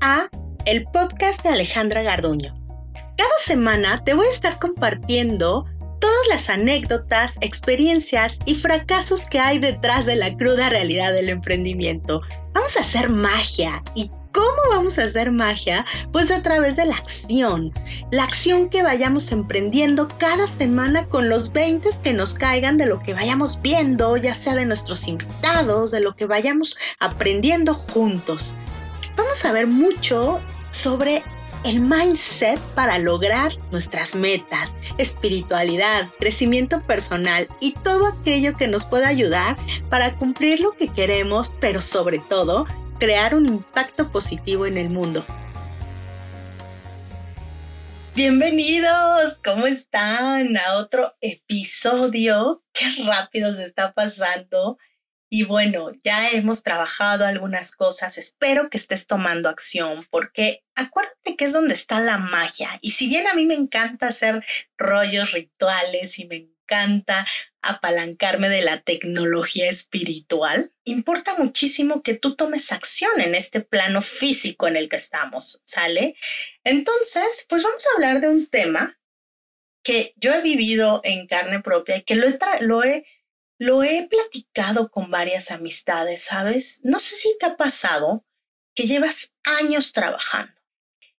[0.00, 0.28] A
[0.64, 2.54] el podcast de Alejandra Garduño.
[3.18, 5.64] Cada semana te voy a estar compartiendo
[5.98, 12.20] todas las anécdotas, experiencias y fracasos que hay detrás de la cruda realidad del emprendimiento.
[12.54, 15.84] Vamos a hacer magia y ¿Cómo vamos a hacer magia?
[16.12, 17.72] Pues a través de la acción.
[18.12, 23.02] La acción que vayamos emprendiendo cada semana con los 20 que nos caigan de lo
[23.02, 28.56] que vayamos viendo, ya sea de nuestros invitados, de lo que vayamos aprendiendo juntos.
[29.14, 31.22] Vamos a ver mucho sobre
[31.64, 39.08] el mindset para lograr nuestras metas, espiritualidad, crecimiento personal y todo aquello que nos pueda
[39.08, 39.56] ayudar
[39.90, 42.66] para cumplir lo que queremos, pero sobre todo
[42.98, 45.24] crear un impacto positivo en el mundo.
[48.14, 50.56] Bienvenidos, ¿cómo están?
[50.56, 52.62] A otro episodio.
[52.72, 54.78] Qué rápido se está pasando.
[55.36, 58.16] Y bueno, ya hemos trabajado algunas cosas.
[58.16, 62.70] Espero que estés tomando acción porque acuérdate que es donde está la magia.
[62.80, 64.42] Y si bien a mí me encanta hacer
[64.78, 67.26] rollos rituales y me encanta
[67.60, 74.66] apalancarme de la tecnología espiritual, importa muchísimo que tú tomes acción en este plano físico
[74.68, 76.14] en el que estamos, ¿sale?
[76.64, 78.98] Entonces, pues vamos a hablar de un tema
[79.86, 83.04] que yo he vivido en carne propia y que lo he, lo he,
[83.58, 86.80] lo he platicado con varias amistades, ¿sabes?
[86.82, 88.26] No sé si te ha pasado
[88.74, 90.52] que llevas años trabajando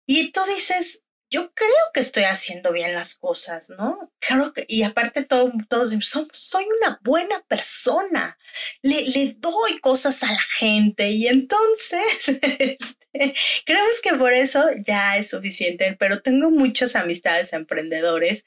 [0.05, 4.13] y tú dices, yo creo que estoy haciendo bien las cosas, ¿no?
[4.19, 5.93] Claro que, y aparte todo, todos
[6.31, 8.37] soy una buena persona,
[8.81, 12.27] le, le, doy cosas a la gente y entonces,
[12.59, 13.33] este,
[13.65, 18.45] creo que por eso ya es suficiente, pero tengo muchas amistades emprendedores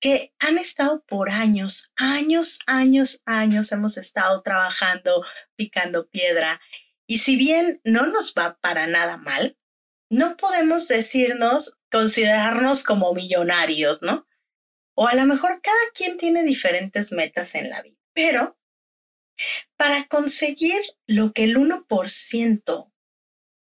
[0.00, 5.24] que han estado por años, años, años, años, hemos estado trabajando,
[5.54, 6.60] picando piedra.
[7.06, 9.58] Y si bien no nos va para nada mal,
[10.12, 14.28] no podemos decirnos, considerarnos como millonarios, ¿no?
[14.94, 18.58] O a lo mejor cada quien tiene diferentes metas en la vida, pero
[19.78, 22.92] para conseguir lo que el 1%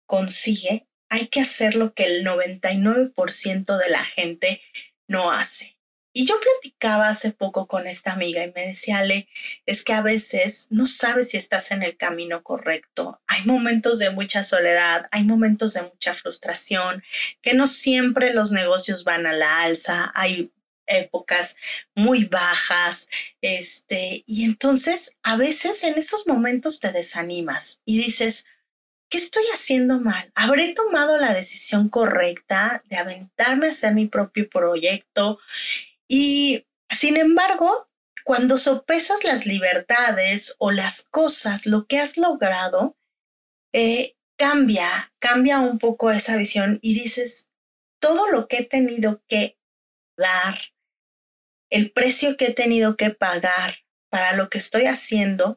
[0.06, 4.62] consigue, hay que hacer lo que el 99% de la gente
[5.08, 5.75] no hace.
[6.19, 9.28] Y yo platicaba hace poco con esta amiga y me decía, Ale,
[9.66, 13.21] es que a veces no sabes si estás en el camino correcto.
[13.27, 17.04] Hay momentos de mucha soledad, hay momentos de mucha frustración,
[17.43, 20.50] que no siempre los negocios van a la alza, hay
[20.87, 21.56] épocas
[21.94, 23.09] muy bajas,
[23.43, 28.47] este, y entonces a veces en esos momentos te desanimas y dices,
[29.10, 30.33] ¿qué estoy haciendo mal?
[30.34, 35.38] ¿Habré tomado la decisión correcta de aventarme a hacer mi propio proyecto?
[36.08, 37.88] Y sin embargo,
[38.24, 42.98] cuando sopesas las libertades o las cosas, lo que has logrado,
[43.72, 47.48] eh, cambia, cambia un poco esa visión y dices,
[48.00, 49.58] todo lo que he tenido que
[50.16, 50.58] dar,
[51.70, 55.56] el precio que he tenido que pagar para lo que estoy haciendo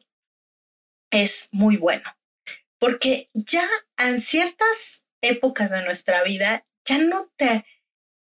[1.10, 2.16] es muy bueno.
[2.78, 3.68] Porque ya
[3.98, 7.64] en ciertas épocas de nuestra vida ya no te,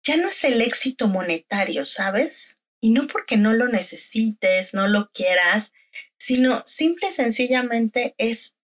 [0.08, 2.60] ya no es el éxito monetario, ¿sabes?
[2.80, 5.72] Y no porque no lo necesites, no lo quieras,
[6.16, 8.54] sino simple y sencillamente es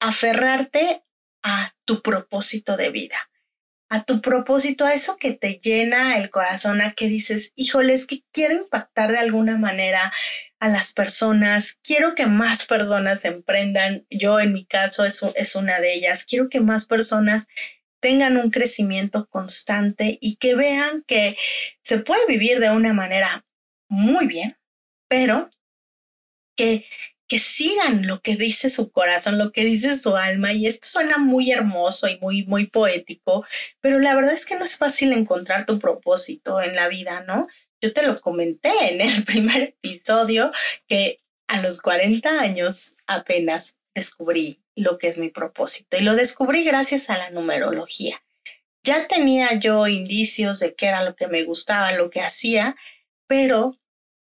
[0.00, 1.04] aferrarte
[1.44, 3.30] a tu propósito de vida,
[3.88, 8.04] a tu propósito, a eso que te llena el corazón, a que dices, híjole, es
[8.04, 10.12] que quiero impactar de alguna manera
[10.58, 15.78] a las personas, quiero que más personas emprendan, yo en mi caso es, es una
[15.78, 17.46] de ellas, quiero que más personas
[18.00, 21.36] tengan un crecimiento constante y que vean que
[21.82, 23.46] se puede vivir de una manera
[23.88, 24.56] muy bien,
[25.08, 25.50] pero
[26.56, 26.86] que,
[27.28, 30.52] que sigan lo que dice su corazón, lo que dice su alma.
[30.52, 33.44] Y esto suena muy hermoso y muy, muy poético,
[33.80, 37.46] pero la verdad es que no es fácil encontrar tu propósito en la vida, ¿no?
[37.82, 40.50] Yo te lo comenté en el primer episodio
[40.86, 41.18] que
[41.48, 47.10] a los 40 años apenas descubrí lo que es mi propósito y lo descubrí gracias
[47.10, 48.22] a la numerología.
[48.82, 52.76] Ya tenía yo indicios de qué era lo que me gustaba, lo que hacía,
[53.26, 53.78] pero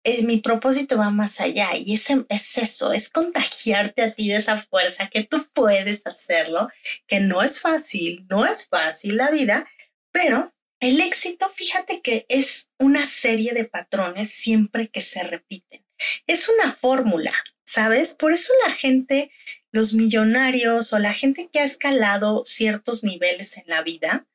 [0.04, 4.36] eh, mi propósito va más allá y es, es eso, es contagiarte a ti de
[4.36, 6.68] esa fuerza que tú puedes hacerlo,
[7.07, 9.65] que no es fácil, no es fácil la vida,
[10.12, 15.86] pero el éxito, fíjate que es una serie de patrones siempre que se repiten.
[16.27, 17.33] Es una fórmula,
[17.65, 18.13] ¿sabes?
[18.13, 19.31] Por eso la gente
[19.74, 24.27] los millonarios o la gente que ha escalado ciertos niveles en la vida,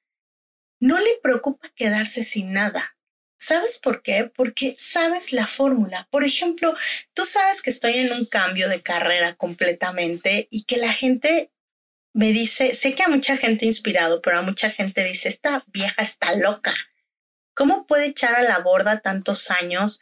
[0.80, 2.96] no le preocupa quedarse sin nada.
[3.38, 4.30] ¿Sabes por qué?
[4.34, 6.08] Porque sabes la fórmula.
[6.10, 6.74] Por ejemplo,
[7.14, 11.52] tú sabes que estoy en un cambio de carrera completamente y que la gente
[12.12, 16.02] me dice, sé que a mucha gente inspirado, pero a mucha gente dice, esta vieja
[16.02, 16.74] está loca.
[17.54, 20.00] ¿Cómo puede echar a la borda tantos años?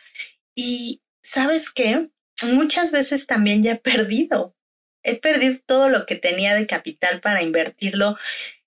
[0.54, 2.08] Y sabes qué?
[2.42, 4.56] Muchas veces también ya he perdido.
[5.02, 8.16] He perdido todo lo que tenía de capital para invertirlo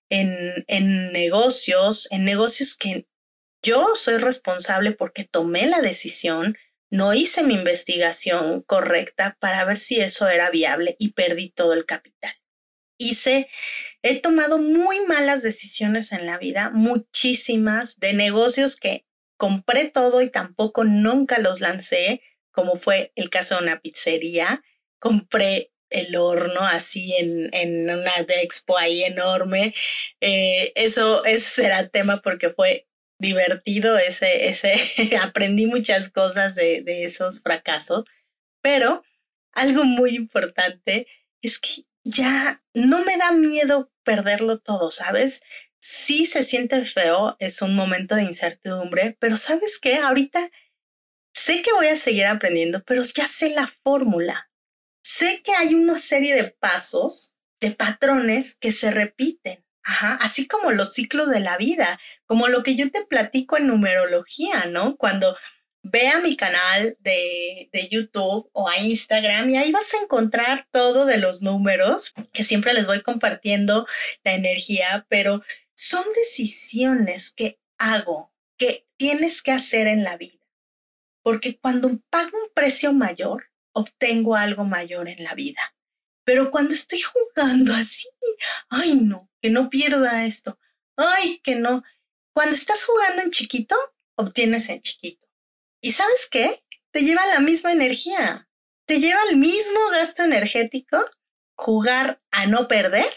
[0.08, 3.06] en, en negocios, en negocios que
[3.62, 6.56] yo soy responsable porque tomé la decisión,
[6.90, 11.86] no hice mi investigación correcta para ver si eso era viable y perdí todo el
[11.86, 12.32] capital.
[12.98, 13.48] Hice,
[14.02, 19.06] he tomado muy malas decisiones en la vida, muchísimas, de negocios que
[19.36, 24.62] compré todo y tampoco nunca los lancé, como fue el caso de una pizzería.
[24.98, 28.12] Compré el horno así en, en una
[28.42, 29.74] expo ahí enorme.
[30.20, 32.86] Eh, eso, eso será tema porque fue
[33.18, 34.74] divertido ese, ese,
[35.22, 38.04] aprendí muchas cosas de, de esos fracasos,
[38.62, 39.04] pero
[39.52, 41.06] algo muy importante
[41.42, 45.42] es que ya no me da miedo perderlo todo, ¿sabes?
[45.78, 49.96] Sí se siente feo, es un momento de incertidumbre, pero ¿sabes qué?
[49.96, 50.50] Ahorita
[51.34, 54.50] sé que voy a seguir aprendiendo, pero ya sé la fórmula.
[55.02, 59.64] Sé que hay una serie de pasos, de patrones que se repiten.
[59.82, 63.66] Ajá, así como los ciclos de la vida, como lo que yo te platico en
[63.66, 64.96] numerología, ¿no?
[64.96, 65.34] Cuando
[65.82, 70.68] ve a mi canal de, de, YouTube o a Instagram y ahí vas a encontrar
[70.70, 73.86] todo de los números, que siempre les voy compartiendo
[74.22, 75.42] la energía, pero
[75.74, 80.39] son decisiones que hago, que tienes que hacer en la vida.
[81.22, 85.74] Porque cuando pago un precio mayor, obtengo algo mayor en la vida.
[86.24, 88.08] Pero cuando estoy jugando así,
[88.70, 90.58] ay no, que no pierda esto,
[90.96, 91.82] ay que no.
[92.32, 93.76] Cuando estás jugando en chiquito,
[94.16, 95.26] obtienes en chiquito.
[95.80, 96.62] ¿Y sabes qué?
[96.92, 98.48] Te lleva la misma energía,
[98.86, 100.98] te lleva el mismo gasto energético
[101.56, 103.12] jugar a no perder,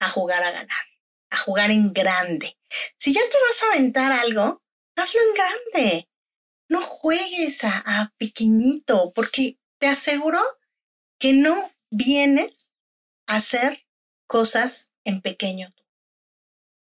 [0.00, 0.84] a jugar a ganar,
[1.30, 2.58] a jugar en grande.
[2.98, 4.62] Si ya te vas a aventar algo,
[4.96, 6.08] hazlo en grande.
[6.72, 10.40] No juegues a, pequeñito, porque te aseguro
[11.18, 12.74] que no vienes
[13.26, 13.86] a hacer
[14.26, 15.74] cosas en pequeño.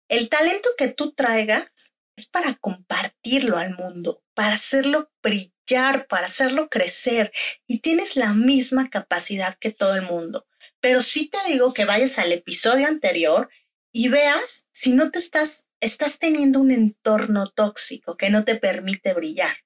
[0.07, 6.69] El talento que tú traigas es para compartirlo al mundo, para hacerlo brillar, para hacerlo
[6.69, 7.33] crecer
[7.67, 10.47] y tienes la misma capacidad que todo el mundo.
[10.79, 13.49] Pero sí te digo que vayas al episodio anterior
[13.91, 19.13] y veas si no te estás, estás teniendo un entorno tóxico que no te permite
[19.13, 19.62] brillar.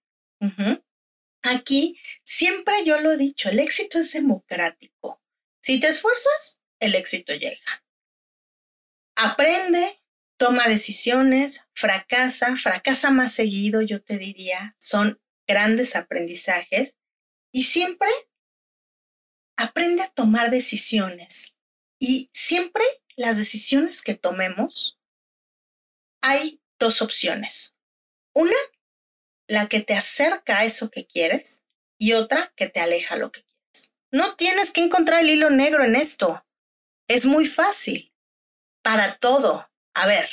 [1.41, 5.21] Aquí siempre yo lo he dicho, el éxito es democrático.
[5.61, 7.83] Si te esfuerzas, el éxito llega.
[9.15, 10.01] Aprende,
[10.37, 16.97] toma decisiones, fracasa, fracasa más seguido, yo te diría, son grandes aprendizajes
[17.51, 18.09] y siempre
[19.57, 21.55] aprende a tomar decisiones.
[21.99, 22.83] Y siempre
[23.15, 24.99] las decisiones que tomemos,
[26.21, 27.73] hay dos opciones.
[28.33, 28.55] Una,
[29.47, 31.63] la que te acerca a eso que quieres
[31.97, 33.93] y otra que te aleja a lo que quieres.
[34.11, 36.45] No tienes que encontrar el hilo negro en esto.
[37.07, 38.13] Es muy fácil.
[38.81, 39.67] Para todo
[39.97, 40.29] a ver,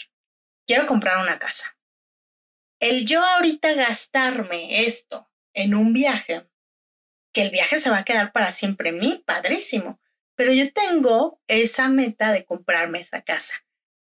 [0.67, 1.79] quiero comprar una casa.
[2.81, 6.47] El yo ahorita gastarme esto en un viaje,
[7.33, 10.03] que el viaje se va a quedar para siempre en mí, padrísimo,
[10.37, 13.55] pero yo tengo esa meta de comprarme esa casa.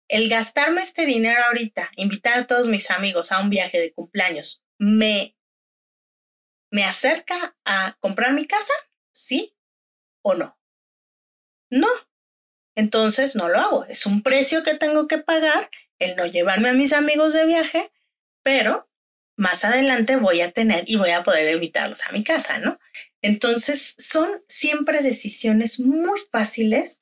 [0.07, 4.60] El gastarme este dinero ahorita, invitar a todos mis amigos a un viaje de cumpleaños,
[4.81, 5.37] ¿me,
[6.73, 8.73] me acerca a comprar mi casa?
[9.13, 9.55] ¿Sí
[10.23, 10.59] o no?
[11.71, 11.89] No,
[12.75, 13.85] entonces no lo hago.
[13.85, 17.93] Es un precio que tengo que pagar el no llevarme a mis amigos de viaje,
[18.43, 18.91] pero
[19.37, 22.81] más adelante voy a tener y voy a poder invitarlos a mi casa, ¿no?
[23.21, 27.01] Entonces son siempre decisiones muy fáciles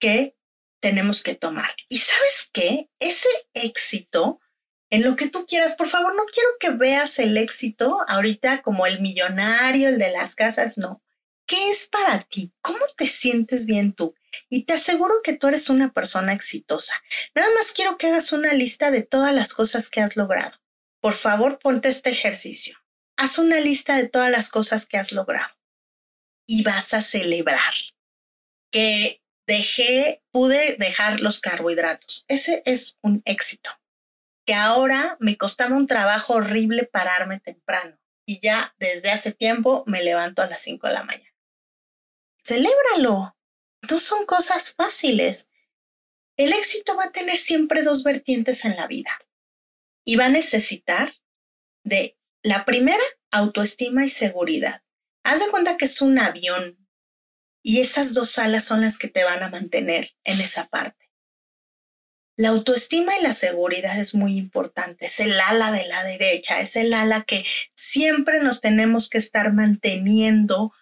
[0.00, 0.36] que
[0.80, 1.74] tenemos que tomar.
[1.88, 2.88] Y sabes qué?
[3.00, 4.40] Ese éxito
[4.90, 8.86] en lo que tú quieras, por favor, no quiero que veas el éxito ahorita como
[8.86, 11.02] el millonario, el de las casas, no.
[11.46, 12.52] ¿Qué es para ti?
[12.60, 14.14] ¿Cómo te sientes bien tú?
[14.50, 16.94] Y te aseguro que tú eres una persona exitosa.
[17.34, 20.58] Nada más quiero que hagas una lista de todas las cosas que has logrado.
[21.00, 22.76] Por favor, ponte este ejercicio.
[23.16, 25.54] Haz una lista de todas las cosas que has logrado.
[26.46, 27.74] Y vas a celebrar
[28.70, 32.24] que dejé, pude dejar los carbohidratos.
[32.28, 33.70] Ese es un éxito.
[34.48, 37.98] Que ahora me costaba un trabajo horrible pararme temprano.
[38.26, 41.28] Y ya desde hace tiempo me levanto a las 5 de la mañana
[42.48, 43.36] celébralo.
[43.90, 45.48] No son cosas fáciles.
[46.36, 49.18] El éxito va a tener siempre dos vertientes en la vida
[50.04, 51.12] y va a necesitar
[51.84, 54.82] de la primera, autoestima y seguridad.
[55.24, 56.76] Haz de cuenta que es un avión
[57.62, 61.07] Y esas dos alas son las que te van a mantener en esa parte.
[62.38, 65.06] La autoestima y la seguridad es muy importante.
[65.06, 69.52] Es el ala de la derecha, es el ala que siempre nos tenemos que estar
[69.52, 70.72] manteniendo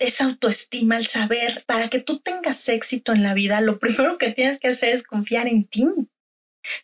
[0.00, 4.32] esa autoestima, el saber, para que tú tengas éxito en la vida, lo primero que
[4.32, 5.86] tienes que hacer es confiar en ti.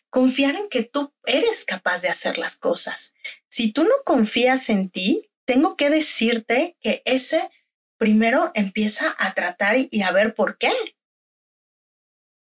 [0.09, 3.13] Confiar en que tú eres capaz de hacer las cosas.
[3.49, 7.49] Si tú no confías en ti, tengo que decirte que ese
[7.97, 10.71] primero empieza a tratar y, a ver por qué.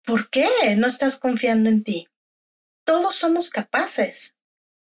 [0.05, 2.09] ¿Por qué no estás confiando en ti?
[2.85, 4.35] Todos somos capaces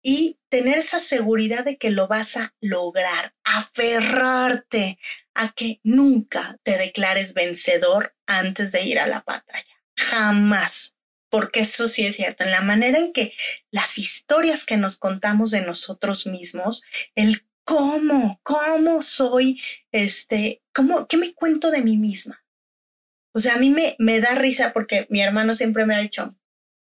[0.02, 4.98] y tener esa seguridad de que lo vas a lograr, aferrarte
[5.34, 9.82] a que nunca te declares vencedor antes de ir a la batalla.
[9.96, 10.96] Jamás.
[11.28, 13.32] Porque eso sí es cierto, en la manera en que
[13.70, 16.82] las historias que nos contamos de nosotros mismos,
[17.14, 19.60] el cómo, cómo soy,
[19.92, 22.39] este, cómo, qué me cuento de mí misma.
[23.32, 26.36] O sea, a mí me, me da risa porque mi hermano siempre me ha dicho,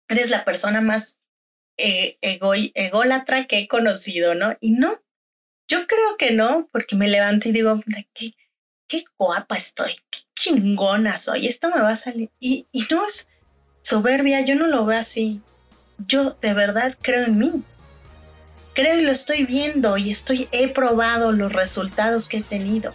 [0.07, 1.19] eres la persona más
[1.77, 4.55] eh, ególatra que he conocido, ¿no?
[4.61, 4.91] Y no,
[5.67, 7.81] yo creo que no, porque me levanto y digo,
[8.13, 8.33] qué,
[8.87, 12.31] qué guapa estoy, qué chingona soy, esto me va a salir.
[12.39, 13.27] Y, y no es
[13.83, 15.41] soberbia, yo no lo veo así.
[15.97, 17.63] Yo de verdad creo en mí
[18.77, 22.93] creo y lo estoy viendo y estoy, he probado los resultados que he tenido.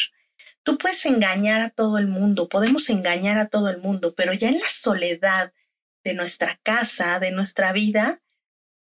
[0.63, 4.49] Tú puedes engañar a todo el mundo, podemos engañar a todo el mundo, pero ya
[4.49, 5.53] en la soledad
[6.05, 8.23] de nuestra casa, de nuestra vida,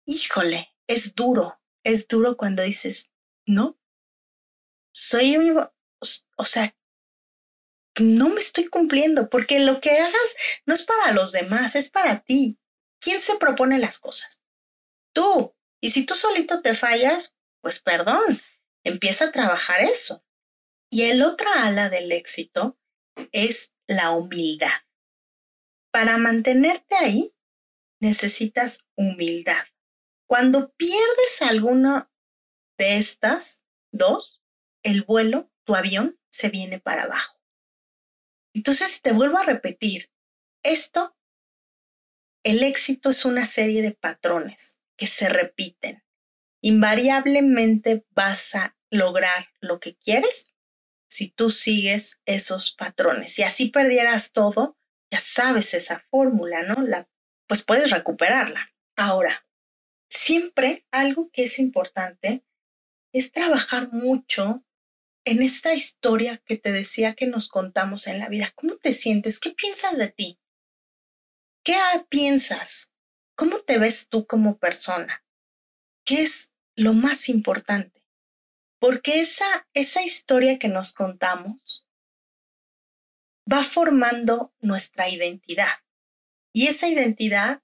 [0.05, 3.11] híjole, es duro, es duro cuando dices,
[3.45, 3.79] no,
[4.93, 5.57] soy un,
[6.37, 6.75] o sea,
[7.99, 10.35] no me estoy cumpliendo, porque lo que hagas
[10.65, 12.59] no es para los demás, es para ti.
[12.99, 14.41] ¿Quién se propone las cosas?
[15.13, 15.55] Tú.
[15.81, 18.41] Y si tú solito te fallas, pues perdón,
[18.83, 20.25] empieza a trabajar eso.
[20.89, 22.79] Y el otra ala del éxito
[23.31, 24.71] es la humildad.
[25.91, 27.31] Para mantenerte ahí,
[27.99, 29.63] necesitas humildad.
[30.33, 32.11] Cuando pierdes alguna
[32.79, 34.41] de estas dos,
[34.81, 37.39] el vuelo, tu avión, se viene para abajo.
[38.55, 40.11] Entonces, te vuelvo a repetir,
[40.63, 41.15] esto,
[42.41, 46.03] el éxito es una serie de patrones que se repiten.
[46.61, 50.55] Invariablemente vas a lograr lo que quieres
[51.07, 53.31] si tú sigues esos patrones.
[53.35, 54.79] Si así perdieras todo,
[55.11, 56.81] ya sabes esa fórmula, ¿no?
[56.81, 57.07] La,
[57.45, 58.65] pues puedes recuperarla.
[58.95, 59.45] Ahora,
[60.13, 62.45] siempre algo que es importante
[63.13, 64.65] es trabajar mucho
[65.25, 68.51] en esta historia que te decía que nos contamos en la vida.
[68.55, 69.39] ¿Cómo te sientes?
[69.39, 70.39] ¿Qué piensas de ti?
[71.63, 71.75] ¿Qué
[72.09, 72.91] piensas?
[73.35, 75.25] ¿Cómo te ves tú como persona?
[76.05, 78.03] ¿Qué es lo más importante?
[78.83, 81.87] porque esa, esa historia que nos contamos
[83.49, 85.71] va formando nuestra identidad.
[86.53, 87.63] Y esa identidad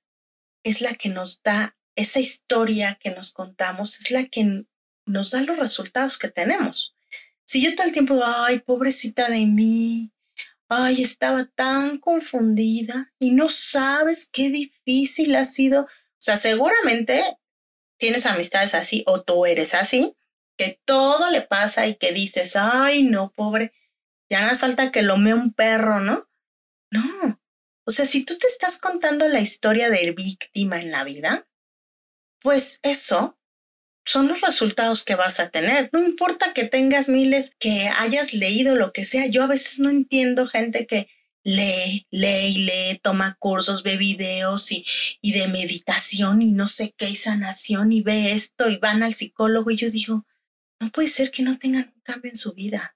[0.64, 4.66] es la que nos da, esa historia que nos contamos es la que
[5.06, 6.96] nos da los resultados que tenemos.
[7.46, 10.14] Si yo todo el tiempo, ay, pobrecita de mí,
[10.70, 15.84] ay, estaba tan confundida y no sabes qué difícil ha sido.
[15.84, 17.22] O sea, seguramente
[17.98, 20.16] tienes amistades así o tú eres así
[20.58, 23.74] que todo le pasa y que dices, ay, no, pobre,
[24.30, 26.30] ya no falta que lo mee un perro, ¿no?
[26.92, 27.42] No.
[27.86, 31.49] O sea, si tú te estás contando la historia de víctima en la vida,
[32.42, 33.38] pues eso
[34.06, 35.90] son los resultados que vas a tener.
[35.94, 39.28] No importa que tengas miles, que hayas leído lo que sea.
[39.28, 41.08] Yo a veces no entiendo gente que
[41.44, 44.86] lee, lee y lee, toma cursos, ve videos y,
[45.22, 49.14] y de meditación y no sé qué, y sanación y ve esto y van al
[49.14, 50.26] psicólogo y yo digo,
[50.80, 52.96] no puede ser que no tengan un cambio en su vida.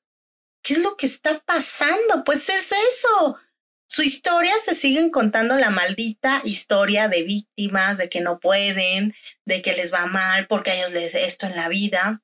[0.63, 2.23] ¿Qué es lo que está pasando?
[2.25, 3.37] Pues es eso.
[3.87, 9.13] Su historia se siguen contando la maldita historia de víctimas, de que no pueden,
[9.45, 12.23] de que les va mal porque a ellos les esto en la vida.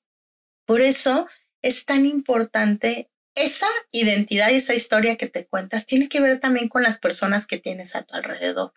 [0.66, 1.28] Por eso
[1.62, 6.68] es tan importante esa identidad y esa historia que te cuentas tiene que ver también
[6.68, 8.74] con las personas que tienes a tu alrededor.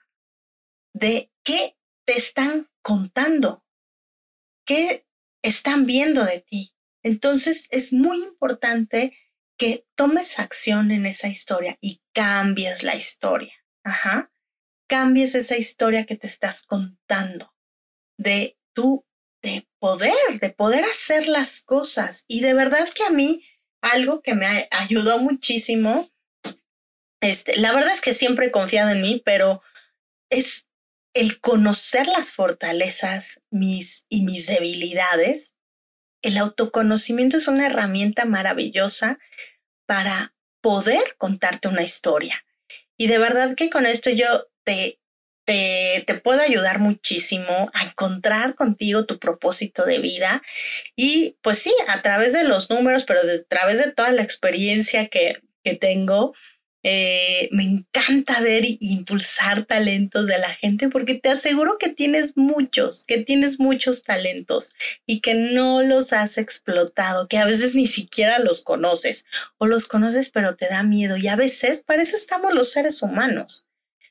[0.93, 3.65] De qué te están contando,
[4.65, 5.07] qué
[5.43, 6.75] están viendo de ti.
[7.03, 9.17] Entonces es muy importante
[9.63, 13.55] que tomes acción en esa historia y cambies la historia.
[13.85, 14.33] Ajá.
[14.89, 17.55] Cambies esa historia que te estás contando
[18.19, 19.07] de tu,
[19.41, 22.25] de poder, de poder hacer las cosas.
[22.27, 23.47] Y de verdad que a mí
[23.81, 26.11] algo que me ayudó muchísimo,
[27.21, 29.63] este, la verdad es que siempre he confiado en mí, pero
[30.29, 30.67] es
[31.15, 35.55] el conocer las fortalezas mis, y mis debilidades.
[36.21, 39.21] El autoconocimiento es una herramienta maravillosa
[39.87, 42.45] para poder contarte una historia.
[42.97, 45.01] Y de verdad que con esto yo te,
[45.45, 50.43] te, te, puedo ayudar muchísimo a encontrar contigo tu propósito de vida.
[50.95, 55.09] Y pues sí, a través de los números, pero a través de toda la experiencia
[55.09, 55.35] que,
[55.65, 56.35] que tengo,
[56.83, 62.37] eh, me encanta ver e impulsar talentos de la gente porque te aseguro que tienes
[62.37, 64.75] muchos, que tienes muchos talentos
[65.07, 69.25] y que no los has explotado, que a veces ni siquiera los conoces
[69.59, 73.03] o los conoces pero te da miedo y a veces para eso estamos los seres
[73.03, 73.67] humanos.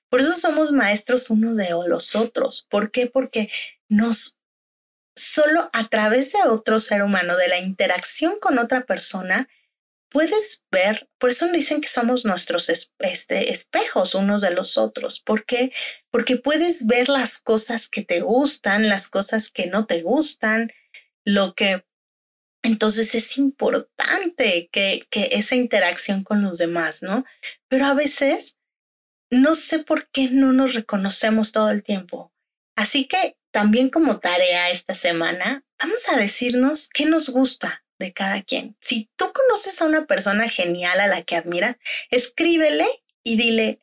[0.10, 2.68] Por eso somos maestros uno de los otros.
[2.70, 3.08] ¿Por qué?
[3.08, 3.50] Porque
[3.88, 4.38] nos
[5.16, 9.48] solo a través de otro ser humano, de la interacción con otra persona,
[10.12, 15.22] puedes ver, por eso dicen que somos nuestros este, espejos unos de los otros.
[15.22, 15.74] ¿Por qué?
[16.12, 20.72] Porque puedes ver las cosas que te gustan, las cosas que no te gustan,
[21.26, 21.86] lo que...
[22.64, 27.26] Entonces es importante que, que esa interacción con los demás, ¿no?
[27.70, 28.58] Pero a veces
[29.32, 32.32] no sé por qué no nos reconocemos todo el tiempo.
[32.76, 38.42] Así que también como tarea esta semana, vamos a decirnos qué nos gusta, de cada
[38.44, 38.76] quien.
[38.82, 41.78] Si tú conoces a una persona genial a la que admiras,
[42.10, 42.86] escríbele
[43.24, 43.80] y dile,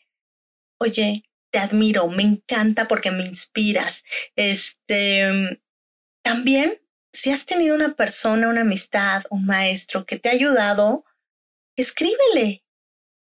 [0.78, 4.04] oye, te admiro, me encanta porque me inspiras.
[4.37, 5.61] Este,
[6.22, 6.72] también,
[7.12, 11.04] si has tenido una persona, una amistad, un maestro que te ha ayudado,
[11.76, 12.64] escríbele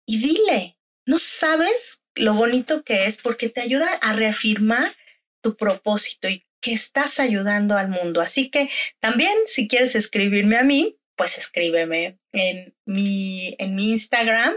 [0.05, 4.95] y dile, no sabes lo bonito que es porque te ayuda a reafirmar
[5.41, 8.21] tu propósito y que estás ayudando al mundo.
[8.21, 8.69] Así que
[9.01, 14.53] también si quieres escribirme a mí, pues escríbeme en mi, en mi Instagram.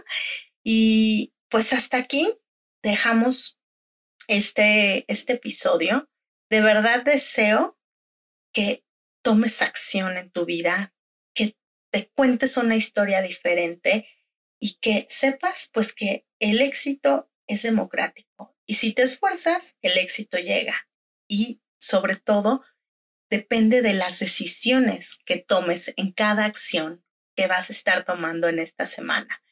[0.63, 2.33] Y pues hasta aquí
[2.83, 3.59] dejamos
[4.29, 6.09] este, este episodio.
[6.49, 7.77] De verdad deseo
[8.55, 8.85] que
[9.23, 10.95] tomes acción en tu vida,
[11.35, 11.57] que
[11.91, 14.07] te cuentes una historia diferente
[14.61, 18.57] y que sepas pues que el éxito es democrático.
[18.65, 20.89] Y si te esfuerzas, el éxito llega.
[21.29, 22.63] Y sobre todo,
[23.31, 27.05] depende de las decisiones que tomes en cada acción
[27.37, 29.43] que vas a estar tomando en esta semana.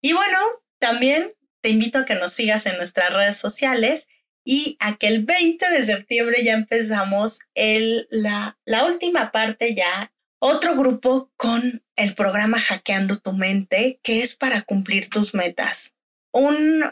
[0.00, 0.38] Y bueno,
[0.78, 4.08] también te invito a que nos sigas en nuestras redes sociales
[4.44, 10.12] y a que el 20 de septiembre ya empezamos el, la, la última parte ya,
[10.38, 15.94] otro grupo con el programa Hackeando tu mente, que es para cumplir tus metas.
[16.32, 16.84] Un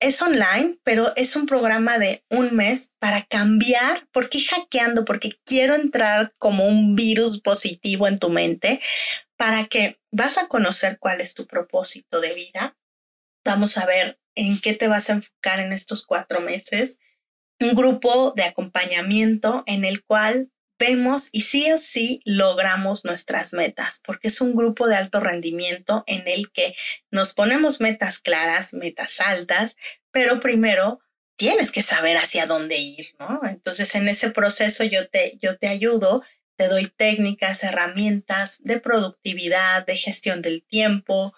[0.00, 4.06] es online, pero es un programa de un mes para cambiar.
[4.12, 5.04] ¿Por qué hackeando?
[5.04, 8.80] Porque quiero entrar como un virus positivo en tu mente
[9.36, 12.76] para que vas a conocer cuál es tu propósito de vida.
[13.44, 16.98] Vamos a ver en qué te vas a enfocar en estos cuatro meses.
[17.60, 24.00] Un grupo de acompañamiento en el cual vemos y sí o sí logramos nuestras metas,
[24.04, 26.74] porque es un grupo de alto rendimiento en el que
[27.10, 29.76] nos ponemos metas claras, metas altas,
[30.10, 31.00] pero primero
[31.36, 33.40] tienes que saber hacia dónde ir, ¿no?
[33.48, 36.22] Entonces en ese proceso yo te, yo te ayudo,
[36.56, 41.34] te doy técnicas, herramientas de productividad, de gestión del tiempo,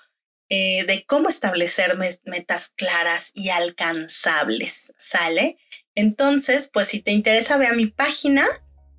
[0.48, 5.58] eh, de cómo establecer metas claras y alcanzables, ¿sale?
[5.94, 8.46] Entonces, pues si te interesa, ve a mi página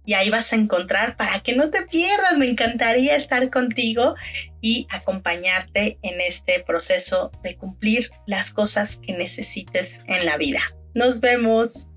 [0.10, 2.36] y ahí vas a encontrar para que no te pierdas.
[2.36, 4.16] Me encantaría estar contigo
[4.60, 10.62] y acompañarte en este proceso de cumplir las cosas que necesites en la vida.
[10.96, 11.90] Nos vemos.